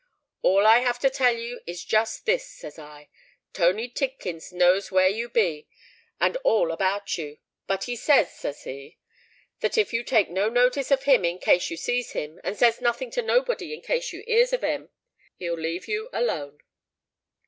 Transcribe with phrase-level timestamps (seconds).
[0.41, 3.07] —'All I have to tell you is just this,' says I:
[3.53, 5.67] '_Tony Tidkins knows where you be
[6.19, 7.37] and all about you.
[7.67, 8.97] But he says, says he,
[9.59, 12.81] that if you take no notice of him in case you sees him, and says
[12.81, 14.89] nothing to nobody in case you 'ears of him,
[15.37, 16.63] he'll leave you alone.